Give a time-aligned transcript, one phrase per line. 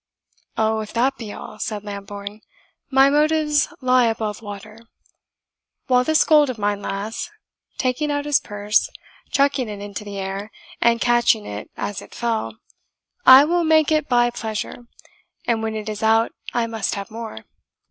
[0.57, 2.41] "Oh, if that be all," said Lambourne,
[2.89, 4.79] "my motives lie above water.
[5.85, 7.29] While this gold of mine lasts"
[7.77, 8.89] taking out his purse,
[9.29, 10.49] chucking it into the air,
[10.81, 12.57] and catching it as it fell
[13.27, 14.87] "I will make it buy pleasure;
[15.45, 17.45] and when it is out I must have more.